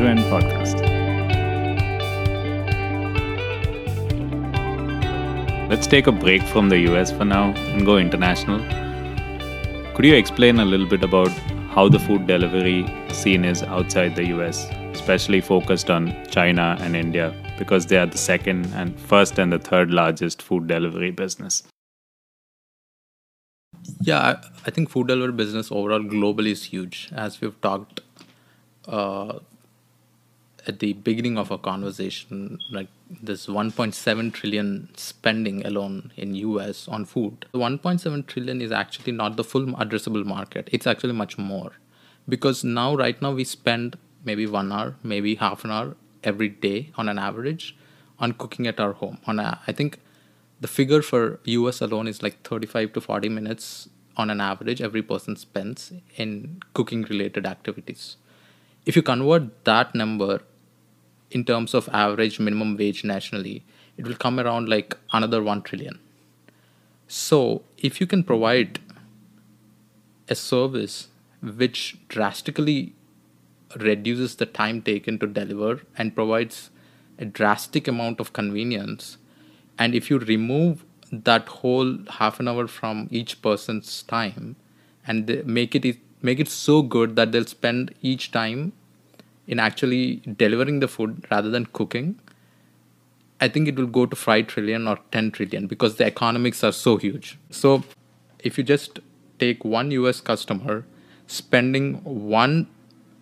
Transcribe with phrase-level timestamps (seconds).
[0.00, 0.80] to End Podcast.
[5.68, 8.60] Let's take a break from the US for now and go international.
[9.94, 11.28] Could you explain a little bit about
[11.74, 17.34] how the food delivery scene is outside the US, especially focused on China and India,
[17.58, 21.62] because they are the second and first and the third largest food delivery business?
[24.00, 27.10] Yeah, I, think food delivery business overall globally is huge.
[27.12, 28.00] As we've talked
[28.88, 29.40] uh,
[30.66, 32.88] at the beginning of our conversation, like
[33.22, 37.46] this 1.7 trillion spending alone in US on food.
[37.52, 40.68] The 1.7 trillion is actually not the full addressable market.
[40.72, 41.72] It's actually much more.
[42.28, 46.90] Because now right now we spend maybe 1 hour, maybe half an hour every day
[46.96, 47.76] on an average
[48.18, 49.18] on cooking at our home.
[49.26, 49.98] On a, I think
[50.60, 55.02] the figure for US alone is like 35 to 40 minutes on an average every
[55.02, 58.16] person spends in cooking related activities.
[58.86, 60.42] If you convert that number
[61.30, 63.64] in terms of average minimum wage nationally,
[63.96, 65.98] it will come around like another 1 trillion.
[67.06, 68.78] So, if you can provide
[70.28, 71.08] a service
[71.42, 72.94] which drastically
[73.76, 76.70] reduces the time taken to deliver and provides
[77.18, 79.18] a drastic amount of convenience,
[79.78, 84.56] and if you remove that whole half an hour from each person's time
[85.06, 88.72] and make it make it so good that they'll spend each time
[89.46, 92.18] in actually delivering the food rather than cooking,
[93.40, 96.72] I think it will go to 5 trillion or 10 trillion because the economics are
[96.72, 97.38] so huge.
[97.50, 97.82] So,
[98.38, 99.00] if you just
[99.38, 100.84] take one US customer
[101.26, 102.68] spending one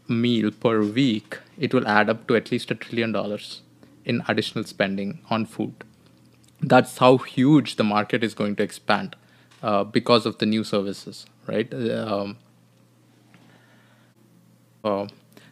[0.09, 3.62] meal per week, it will add up to at least a trillion dollars
[4.05, 5.84] in additional spending on food.
[6.61, 9.15] That's how huge the market is going to expand
[9.62, 11.73] uh, because of the new services, right?
[11.73, 12.39] Um,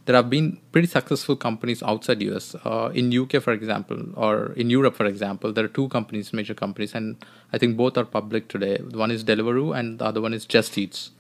[0.07, 2.55] there have been pretty successful companies outside US.
[2.65, 6.55] Uh, in UK, for example, or in Europe, for example, there are two companies, major
[6.55, 8.79] companies, and I think both are public today.
[9.05, 11.11] One is Deliveroo, and the other one is Just Eats.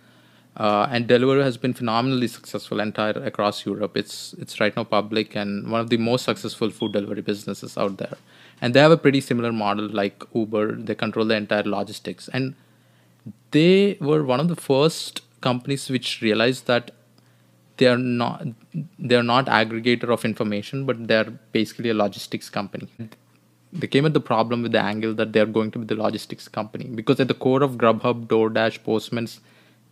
[0.56, 3.96] Uh, and Deliveroo has been phenomenally successful entire across Europe.
[3.96, 7.98] It's it's right now public and one of the most successful food delivery businesses out
[7.98, 8.16] there.
[8.60, 10.76] And they have a pretty similar model like Uber.
[10.76, 12.54] They control the entire logistics, and
[13.50, 16.92] they were one of the first companies which realized that
[17.76, 18.46] they are not
[18.98, 22.88] they're not aggregator of information but they're basically a logistics company.
[23.72, 26.48] They came at the problem with the angle that they're going to be the logistics
[26.48, 29.40] company because at the core of grubhub doordash postmates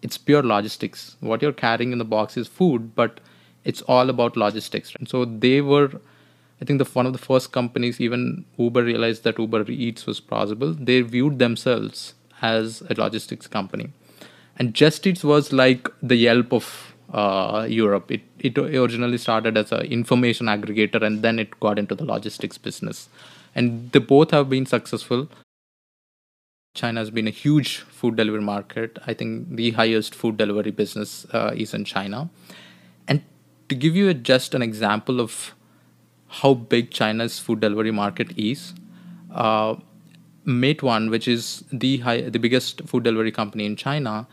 [0.02, 1.16] it's pure logistics.
[1.20, 3.20] What you're carrying in the box is food but
[3.64, 4.94] it's all about logistics.
[5.06, 5.90] So they were
[6.62, 10.20] i think the one of the first companies even uber realized that uber eats was
[10.20, 13.90] possible they viewed themselves as a logistics company.
[14.56, 18.10] And just eats was like the yelp of uh, Europe.
[18.10, 22.58] It, it originally started as an information aggregator and then it got into the logistics
[22.58, 23.08] business.
[23.54, 25.28] And they both have been successful.
[26.74, 28.98] China has been a huge food delivery market.
[29.06, 32.30] I think the highest food delivery business uh, is in China.
[33.06, 33.22] And
[33.68, 35.54] to give you a, just an example of
[36.40, 38.74] how big China's food delivery market is,
[39.32, 39.76] uh,
[40.44, 44.26] Meituan, which is the high, the biggest food delivery company in China,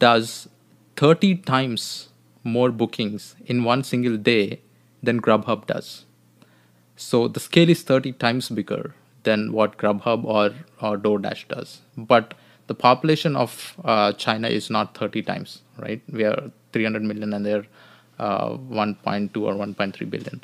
[0.00, 0.48] does
[0.96, 2.08] 30 times
[2.46, 4.60] more bookings in one single day
[5.02, 6.04] than Grubhub does.
[6.96, 11.80] So the scale is 30 times bigger than what Grubhub or, or DoorDash does.
[11.96, 12.34] But
[12.68, 16.00] the population of uh, China is not 30 times, right?
[16.10, 17.66] We are 300 million and they're
[18.18, 20.42] uh, 1.2 or 1.3 billion.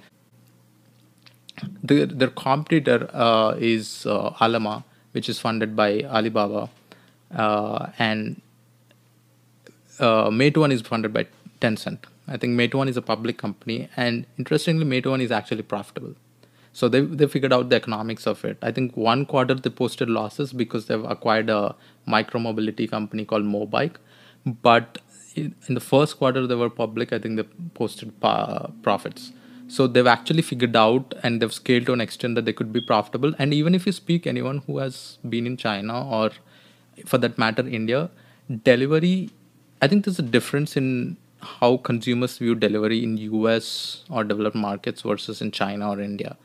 [1.82, 4.82] The, their competitor uh, is uh, Ele.me,
[5.12, 6.68] which is funded by Alibaba.
[7.34, 8.40] Uh, and
[9.98, 11.26] uh, Meituan is funded by
[11.62, 12.04] Tencent.
[12.28, 16.14] I think Meituan is a public company, and interestingly, Meituan is actually profitable.
[16.72, 18.58] So they they figured out the economics of it.
[18.70, 21.74] I think one quarter they posted losses because they've acquired a
[22.06, 23.96] micro mobility company called Mobike,
[24.70, 24.98] but
[25.34, 27.12] in, the first quarter they were public.
[27.12, 29.32] I think they posted pa- profits.
[29.68, 32.80] So they've actually figured out and they've scaled to an extent that they could be
[32.80, 33.34] profitable.
[33.38, 36.32] And even if you speak anyone who has been in China or,
[37.06, 38.10] for that matter, India,
[38.64, 39.30] delivery
[39.82, 45.02] I think there's a difference in how consumers view delivery in US or developed markets
[45.02, 46.36] versus in China or India.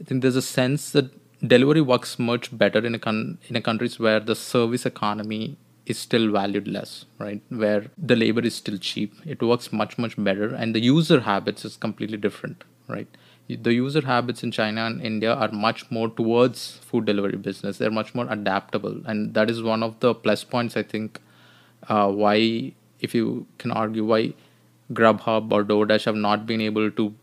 [0.00, 1.10] I think there's a sense that
[1.46, 5.98] delivery works much better in a con- in a countries where the service economy is
[5.98, 7.40] still valued less, right?
[7.48, 9.14] Where the labor is still cheap.
[9.24, 13.08] It works much much better and the user habits is completely different, right?
[13.48, 17.78] The user habits in China and India are much more towards food delivery business.
[17.78, 21.18] They're much more adaptable and that is one of the plus points I think
[21.88, 24.34] uh, why if you can argue why
[24.92, 27.14] Grubhub or DoorDash have not been able to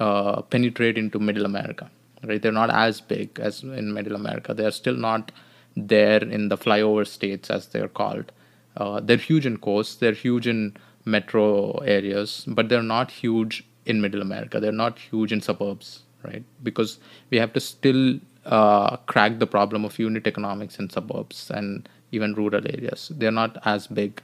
[0.00, 1.90] uh, penetrate into Middle America,
[2.24, 2.40] right?
[2.42, 4.54] They're not as big as in Middle America.
[4.54, 5.32] They're still not
[5.76, 8.32] there in the flyover states as they're called.
[8.76, 10.00] Uh, they're huge in coast.
[10.00, 14.60] They're huge in metro areas, but they're not huge in Middle America.
[14.60, 16.44] They're not huge in suburbs, right?
[16.62, 16.98] Because
[17.30, 22.34] we have to still uh, crack the problem of unit economics in suburbs and even
[22.34, 23.10] rural areas.
[23.14, 24.22] They're not as big.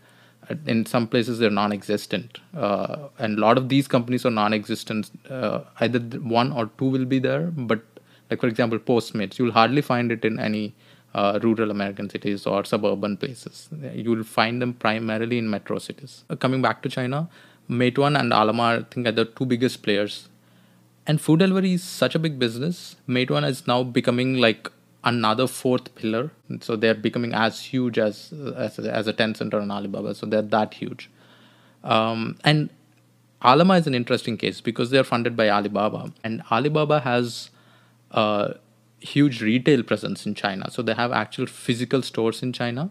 [0.66, 5.10] In some places, they're non-existent, uh, and a lot of these companies are non-existent.
[5.28, 7.82] Uh, either one or two will be there, but
[8.30, 10.74] like for example, Postmates, you'll hardly find it in any
[11.14, 13.68] uh, rural American cities or suburban places.
[13.94, 16.24] You will find them primarily in metro cities.
[16.30, 17.28] Uh, coming back to China,
[17.68, 20.28] Meituan and Ele.me, I think, are the two biggest players.
[21.06, 22.96] And food delivery is such a big business.
[23.08, 24.70] Meituan is now becoming like
[25.04, 26.30] another fourth pillar.
[26.60, 30.14] So they're becoming as huge as as, as a Tencent or an Alibaba.
[30.14, 31.10] So they're that huge.
[31.84, 32.70] Um, and
[33.42, 37.50] Ele.me is an interesting case because they're funded by Alibaba, and Alibaba has
[38.10, 38.56] a
[38.98, 40.70] huge retail presence in China.
[40.70, 42.90] So they have actual physical stores in China,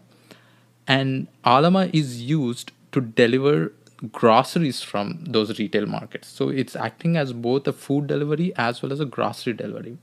[0.86, 3.72] and Ele.me is used to deliver
[4.12, 6.28] groceries from those retail markets.
[6.28, 9.98] So it's acting as both a food delivery as well as a grocery delivery.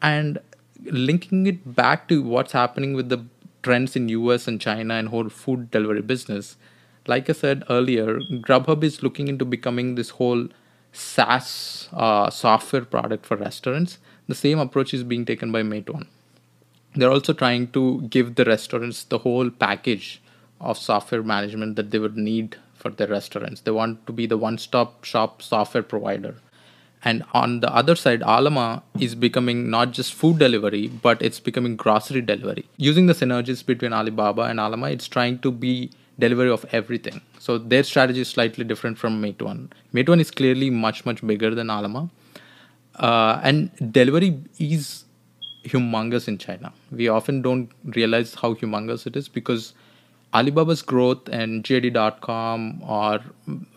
[0.00, 0.38] And
[0.84, 3.24] linking it back to what's happening with the
[3.62, 6.56] trends in US and China and whole food delivery business,
[7.06, 10.48] like I said earlier, Grubhub is looking into becoming this whole
[10.92, 13.98] SaaS uh, software product for restaurants.
[14.28, 16.06] The same approach is being taken by Meituan.
[16.94, 20.20] They're also trying to give the restaurants the whole package
[20.60, 23.62] of software management that they would need for their restaurants.
[23.62, 26.36] They want to be the one stop shop software provider.
[27.04, 31.76] And on the other side, Ele.me is becoming not just food delivery, but it's becoming
[31.76, 32.64] grocery delivery.
[32.76, 37.20] Using the synergies between Alibaba and Ele.me, it's trying to be delivery of everything.
[37.38, 39.70] So their strategy is slightly different from Meituan.
[39.92, 42.08] Meituan is clearly much, much bigger than Ele.me.
[42.96, 45.04] Uh, and delivery is
[45.64, 46.72] humongous in China.
[46.90, 49.72] We often don't realize how humongous it is because
[50.34, 53.20] Alibaba's growth and JD.com or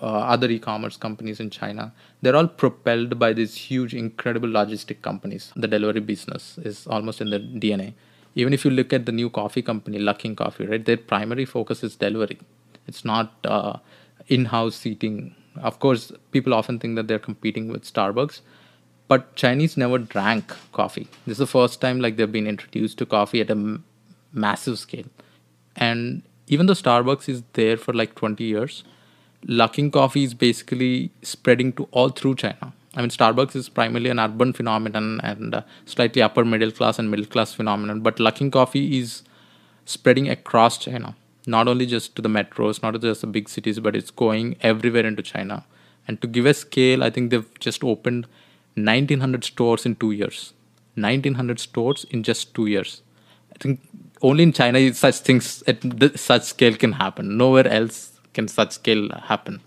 [0.02, 1.94] uh, other e-commerce companies in China,
[2.26, 5.54] they're all propelled by these huge, incredible logistic companies.
[5.56, 7.94] The delivery business is almost in the DNA.
[8.34, 10.84] Even if you look at the new coffee company, Luckin Coffee, right?
[10.84, 12.40] Their primary focus is delivery.
[12.88, 13.78] It's not uh,
[14.28, 15.36] in-house seating.
[15.58, 18.42] Of course, people often think that they're competing with Starbucks,
[19.08, 21.08] but Chinese never drank coffee.
[21.28, 23.86] This is the first time like they've been introduced to coffee at a m-
[24.34, 25.06] massive scale,
[25.76, 28.84] and even though Starbucks is there for like 20 years,
[29.48, 32.74] Luckin Coffee is basically spreading to all through China.
[32.96, 37.12] I mean, Starbucks is primarily an urban phenomenon and uh, slightly upper middle class and
[37.12, 39.24] middle class phenomenon, but Luckin Coffee is
[39.86, 41.16] spreading across China,
[41.46, 45.06] not only just to the metros, not just the big cities, but it's going everywhere
[45.06, 45.66] into China.
[46.08, 48.28] And to give a scale, I think they've just opened
[48.76, 50.54] 1900 stores in two years.
[50.96, 53.02] 1900 stores in just two years.
[53.54, 53.82] I think
[54.22, 57.38] only in China such things at such scale can happen.
[57.38, 59.60] Nowhere else can such scale happen.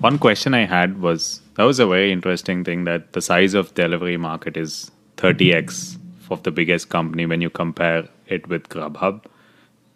[0.00, 3.74] One question I had was that was a very interesting thing that the size of
[3.74, 5.98] delivery market is 30x
[6.30, 9.24] of the biggest company when you compare it with Grubhub.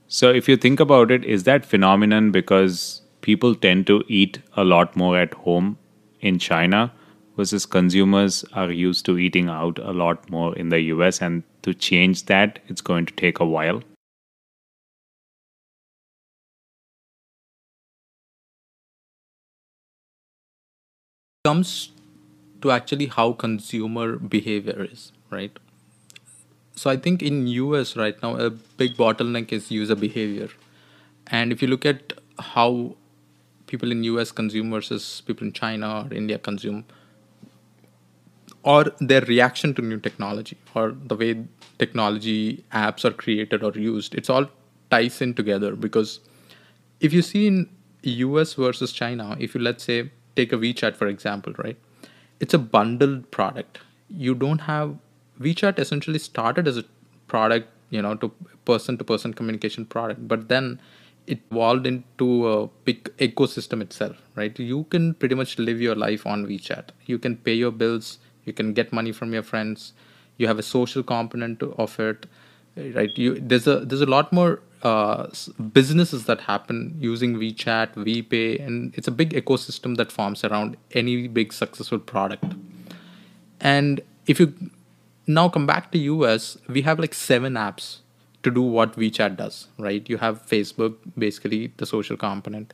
[0.07, 4.65] So if you think about it, is that phenomenon because people tend to eat a
[4.65, 5.79] lot more at home
[6.21, 6.93] in China
[7.37, 11.75] versus consumers are used to eating out a lot more in the US, and to
[11.75, 13.83] change that, it's going to take a while.
[21.47, 21.73] Comes
[22.63, 25.59] to actually how consumer behavior is right?
[26.81, 28.51] So i think in us right now a
[28.85, 30.49] big bottleneck is user behavior.
[31.29, 32.71] And if you look at how
[33.67, 36.85] people in us consume versus people in china or india consume
[38.63, 41.31] or their reaction to new technology or the way
[41.79, 44.47] technology apps are created or used it's all
[44.91, 46.21] ties in together because
[47.01, 47.69] if you see in
[48.05, 49.99] us versus china if you let's say
[50.37, 51.77] take a wechat for example right?
[52.41, 53.81] It's a bundled product.
[54.11, 54.97] You don't have
[55.41, 56.85] wechat essentially started as a
[57.29, 58.31] product you know to
[58.65, 60.81] person to person communication product but then
[61.27, 64.59] it evolved into a big ecosystem itself right?
[64.59, 66.91] You can pretty much live your life on wechat.
[67.07, 69.93] You can pay your bills you can get money from your friends
[70.39, 72.27] you have a social component of it
[72.77, 73.17] right?
[73.17, 75.29] You there's a there's a lot more uh,
[75.73, 81.29] businesses that happen using WeChat, WePay, and it's a big ecosystem that forms around any
[81.29, 82.45] big successful product.
[83.61, 84.55] And if you
[85.27, 87.99] now come back to US, we have like seven apps
[88.43, 90.09] to do what WeChat does, right?
[90.09, 92.73] You have Facebook, basically the social component.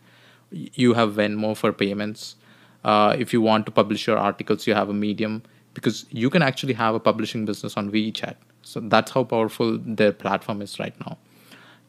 [0.50, 2.37] You have Venmo for payments.
[2.85, 5.42] Uh, if you want to publish your articles, you have a Medium
[5.75, 8.35] because you can actually have a publishing business on WeChat.
[8.62, 11.16] So that's how powerful their platform is right now.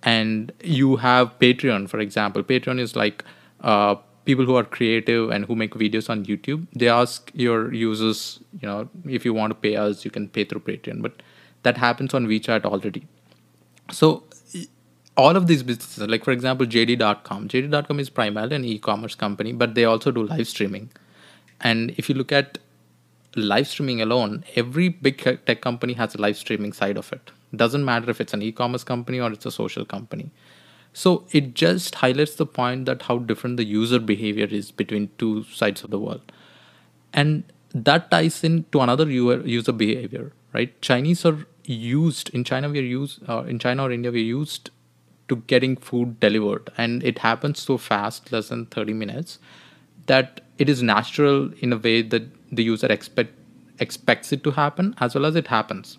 [0.03, 2.43] And you have Patreon, for example.
[2.43, 3.23] Patreon is like
[3.61, 3.95] uh,
[4.25, 6.67] people who are creative and who make videos on YouTube.
[6.73, 10.43] They ask your users, you know, if you want to pay us, you can pay
[10.43, 11.01] through Patreon.
[11.01, 11.21] But
[11.63, 13.07] that happens on WeChat already.
[13.91, 14.23] So
[15.15, 17.47] all of these businesses, like for example, JD.com.
[17.47, 20.89] JD.com is primarily an e-commerce company, but they also do live streaming.
[21.61, 22.57] And if you look at
[23.35, 27.31] live streaming alone, every big tech company has a live streaming side of it.
[27.55, 30.31] Doesn't matter if it's an e-commerce company or it's a social company.
[30.93, 35.43] So it just highlights the point that how different the user behavior is between two
[35.45, 36.31] sides of the world.
[37.13, 37.43] And
[37.73, 40.79] that ties into another user behavior, right?
[40.81, 42.69] Chinese are used in China.
[42.69, 44.11] We are used uh, in China or India.
[44.11, 44.69] We're used
[45.29, 49.39] to getting food delivered, and it happens so fast, less than thirty minutes,
[50.07, 53.33] that it is natural in a way that the user expect
[53.79, 55.97] expects it to happen as well as it happens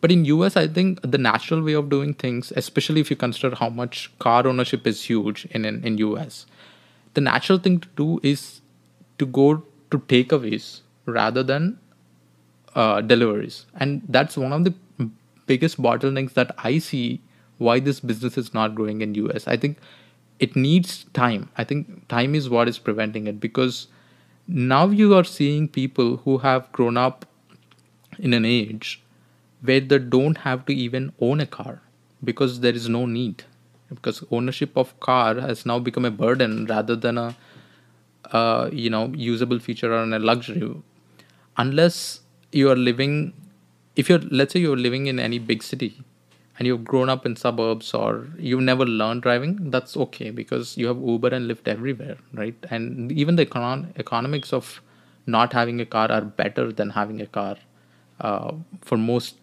[0.00, 3.54] but in us i think the natural way of doing things especially if you consider
[3.56, 6.46] how much car ownership is huge in in, in us
[7.14, 8.60] the natural thing to do is
[9.18, 11.78] to go to takeaways rather than
[12.74, 13.66] uh, deliveries.
[13.74, 14.74] And that's one of the
[15.46, 17.20] biggest bottlenecks that i see
[17.56, 19.78] why this business is not growing in us i think
[20.38, 21.50] it needs time.
[21.56, 23.88] I think time is what is preventing it because
[24.46, 27.26] now you are seeing people who have grown up
[28.18, 29.02] in an age
[29.62, 31.80] where they don't have to even own a car
[32.24, 33.44] because there is no need.
[33.88, 37.36] Because ownership of car has now become a burden rather than a
[38.32, 40.70] uh, you know usable feature or a luxury.
[41.56, 42.20] Unless
[42.52, 43.32] you are living
[43.96, 46.02] if you're let's say you're living in any big city
[46.58, 50.86] and you've grown up in suburbs or you've never learned driving that's okay because you
[50.86, 52.54] have uber and lyft everywhere right?
[52.70, 54.80] And even the econ- economics of
[55.26, 57.56] not having a car are better than having a car
[58.20, 59.36] uh, for most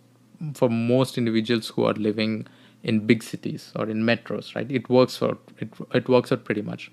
[0.54, 2.48] for most individuals who are living
[2.84, 4.70] in big cities or in metros right?
[4.72, 6.92] It works for it, it works out pretty much.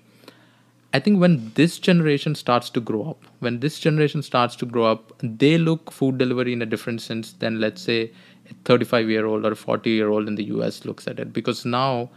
[0.95, 4.85] I think when this generation starts to grow up when this generation starts to grow
[4.85, 8.11] up they look food delivery in a different sense than let's say
[8.49, 11.33] a 35 year old or 40 year old in the US looks at it.
[11.33, 12.09] Because now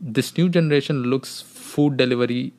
[0.00, 2.52] this new generation looks food delivery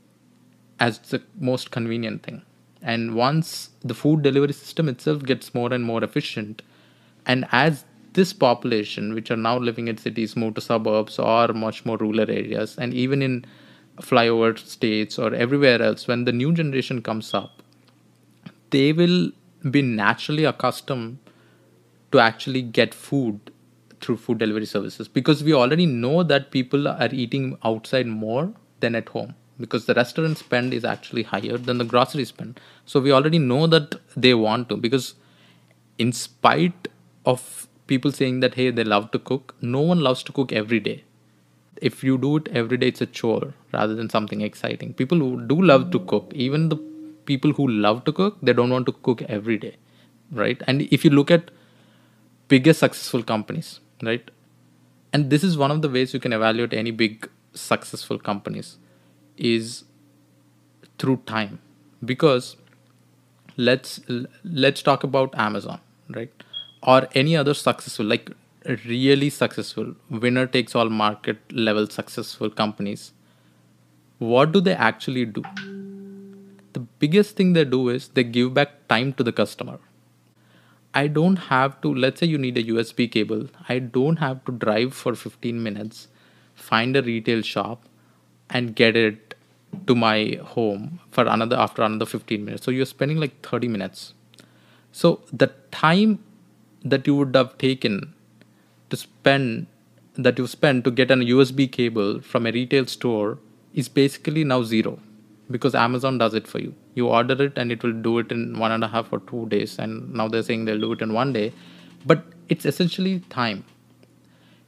[0.80, 2.42] as the most convenient thing.
[2.82, 6.62] And once the food delivery system itself gets more and more efficient
[7.26, 11.86] and as this population which are now living in cities move to suburbs or much
[11.86, 12.76] more rural areas.
[12.78, 13.46] And even in
[14.02, 17.60] flyover states or everywhere else when the new generation comes up
[18.70, 19.32] they will
[19.70, 21.18] be naturally accustomed
[22.12, 23.52] to actually get food
[24.02, 25.08] through food delivery services.
[25.08, 29.36] Because we already know that people are eating outside more than at home.
[29.60, 32.60] Because the restaurant spend is actually higher than the grocery spend.
[32.86, 34.78] So we already know that they want to.
[34.78, 35.16] Because
[35.98, 36.88] in spite
[37.26, 39.56] of people saying that hey they love to cook.
[39.62, 41.04] No one loves to cook every day.
[41.82, 44.94] If you do it every day it's a chore rather than something exciting.
[44.94, 46.78] People who do love to cook even the
[47.26, 49.76] people who love to cook they don't want to cook every day
[50.32, 50.62] right?
[50.68, 51.52] And if you look at
[52.48, 54.30] biggest successful companies, right?
[55.14, 58.78] And this is one of the ways you can evaluate any big successful companies
[59.38, 59.84] is
[60.98, 61.60] through time.
[62.04, 62.56] Because
[63.58, 64.00] let's
[64.44, 65.80] let's talk about Amazon,
[66.10, 66.32] right?
[66.82, 68.30] Or any other successful like
[68.86, 73.14] really successful winner takes all market level successful companies
[74.20, 75.42] what do they actually do
[76.74, 79.80] the biggest thing they do is they give back time to the customer
[80.94, 84.52] I don't have to, let's say you need a USB cable, I don't have to
[84.52, 86.08] drive for 15 minutes,
[86.56, 87.84] find a retail shop,
[88.50, 89.36] and get it
[89.86, 92.66] to my home for another after another 15 minutes.
[92.66, 94.16] So you're spending like 30 minutes.
[94.92, 96.24] So the time
[96.84, 98.14] that you would have taken
[98.90, 99.68] to spend
[100.16, 103.38] that you spend to get an USB cable from a retail store
[103.74, 105.00] is basically now zero
[105.52, 106.74] because Amazon does it for you.
[106.96, 109.48] You order it and it will do it in one and a half or two
[109.48, 109.80] days.
[109.80, 111.54] And now they're saying they'll do it in one day.
[112.06, 113.64] But it's essentially time.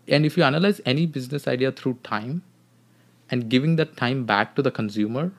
[0.08, 2.42] And if you analyze any business idea through time
[3.30, 5.32] and giving that time back to the consumer,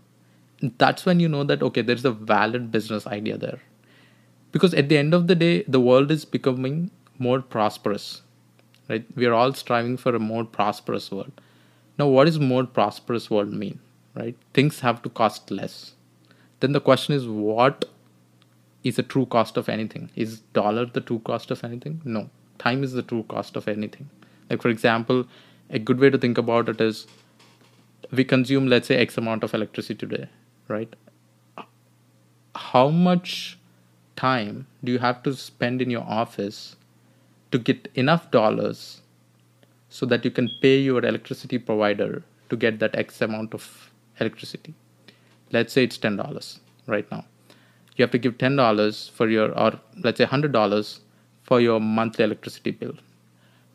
[0.79, 3.61] that's when you know that, okay, there's a valid business idea there.
[4.53, 8.23] Because at the end of the day, the world is becoming more prosperous.
[8.89, 9.05] Right?
[9.17, 11.33] We are all striving for a more prosperous world.
[11.99, 13.81] Now, what does more prosperous world mean?
[14.15, 14.37] right?
[14.55, 15.95] Things have to cost less.
[16.61, 17.87] Then the question is, what
[18.85, 20.11] is the true cost of anything?
[20.15, 22.01] Is dollar the true cost of anything?
[22.05, 22.31] No.
[22.59, 24.09] Time is the true cost of anything,
[24.49, 25.27] Like, for example,
[25.71, 27.07] a good way to think about it is
[28.13, 30.29] we consume, let's say, X amount of electricity today,
[30.69, 30.95] right?
[32.55, 33.59] How much
[34.16, 36.76] time do you have to spend in your office
[37.50, 39.00] to get enough dollars
[39.88, 43.90] so that you can pay your electricity provider to get that X amount of
[44.21, 44.75] electricity?
[45.52, 47.25] Let's say it's $10 right now.
[47.97, 51.00] You have to give $10 for your, or let's say $100
[51.42, 52.95] for your monthly electricity bill.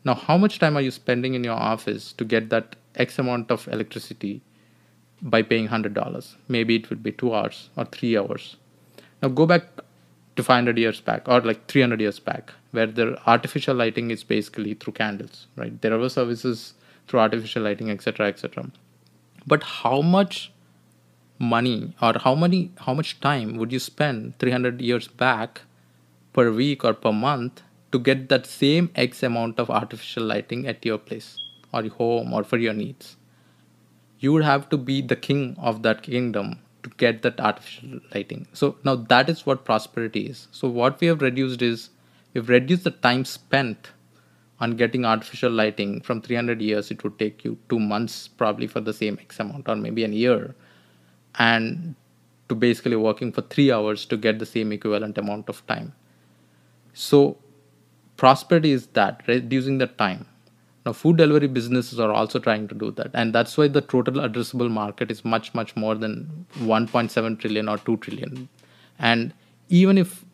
[0.04, 3.50] Now, how much time are you spending in your office to get that X amount
[3.50, 4.42] of electricity
[5.22, 6.34] by paying $100?
[6.48, 8.56] Maybe it would be two hours or three hours.
[9.22, 9.64] Now, go back
[10.38, 14.74] to 500 years back or like 300 years back, where the artificial lighting is basically
[14.74, 15.80] through candles, right?
[15.82, 16.74] There were services
[17.08, 18.70] through artificial lighting, etc., etc.
[19.46, 20.52] But how much
[21.40, 25.60] money or how many how much time would you spend 300 years back
[26.32, 30.84] per week or per month to get that same X amount of artificial lighting at
[30.84, 31.36] your place
[31.72, 33.16] or your home or for your needs.
[34.20, 38.46] You would have to be the king of that kingdom to get that artificial lighting.
[38.52, 40.48] So now that is what prosperity is.
[40.52, 41.90] So what we have reduced is
[42.34, 43.90] we've reduced the time spent
[44.60, 48.80] on getting artificial lighting from 300 years it would take you 2 months probably for
[48.80, 50.54] the same x amount or maybe an year
[51.38, 51.94] and
[52.48, 55.92] to basically working for 3 hours to get the same equivalent amount of time.
[56.92, 57.38] So
[58.16, 60.26] prosperity is that reducing the time
[60.88, 63.10] now food delivery businesses are also trying to do that.
[63.14, 67.78] And that's why the total addressable market is much much more than 1.7 trillion or
[67.88, 68.48] 2 trillion.
[68.98, 69.34] And
[69.68, 70.24] even if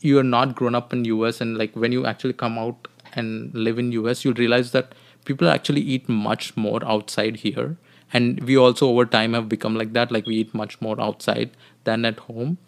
[0.00, 3.54] you are not grown up in us and like when you actually come out and
[3.66, 4.94] live in us you'll realize that
[5.30, 7.76] people actually eat much more outside here.
[8.12, 11.56] And we also over time have become like that like we eat much more outside
[11.84, 12.58] than at home.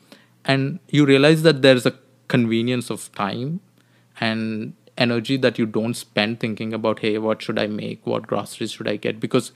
[0.44, 1.94] And you realize that there's a
[2.28, 3.60] convenience of time
[4.20, 8.06] and energy that you don't spend thinking about hey what should i make?
[8.06, 9.20] What groceries should i get?
[9.20, 9.52] Because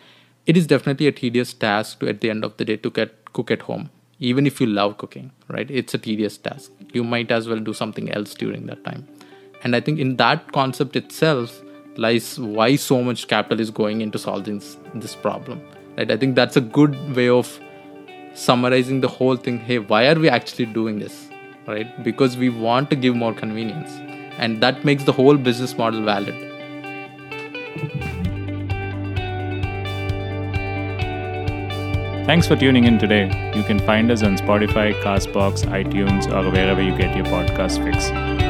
[0.47, 3.33] it is definitely a tedious task to at the end of the day to get
[3.33, 5.71] cook at home even if you love cooking right?
[5.71, 6.73] It's a tedious task.
[6.93, 9.07] You might as well do something else during that time.
[9.63, 11.63] And i think in that concept itself
[11.97, 14.63] lies why so much capital is going into solving
[14.95, 15.63] this problem
[15.97, 16.11] right?
[16.11, 17.59] I think that's a good way of
[18.35, 19.59] summarizing the whole thing.
[19.59, 21.29] Hey why are we actually doing this
[21.67, 22.03] right?
[22.03, 26.35] Because we want to give more convenience and that makes the whole business model valid.
[32.27, 33.27] Thanks for tuning in today.
[33.57, 38.48] You can find us on Spotify, Castbox, iTunes, or wherever you get your podcast fix.